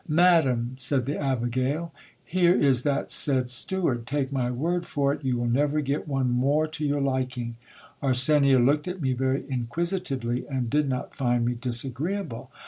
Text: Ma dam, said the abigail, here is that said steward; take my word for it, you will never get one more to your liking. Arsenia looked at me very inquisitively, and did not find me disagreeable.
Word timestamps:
Ma 0.07 0.41
dam, 0.41 0.73
said 0.79 1.05
the 1.05 1.15
abigail, 1.15 1.93
here 2.25 2.55
is 2.59 2.81
that 2.81 3.11
said 3.11 3.51
steward; 3.51 4.07
take 4.07 4.31
my 4.31 4.49
word 4.49 4.83
for 4.83 5.13
it, 5.13 5.23
you 5.23 5.37
will 5.37 5.45
never 5.47 5.79
get 5.79 6.07
one 6.07 6.27
more 6.31 6.65
to 6.65 6.83
your 6.83 6.99
liking. 6.99 7.55
Arsenia 8.01 8.57
looked 8.57 8.87
at 8.87 8.99
me 8.99 9.13
very 9.13 9.43
inquisitively, 9.47 10.47
and 10.47 10.71
did 10.71 10.89
not 10.89 11.13
find 11.15 11.45
me 11.45 11.53
disagreeable. 11.53 12.49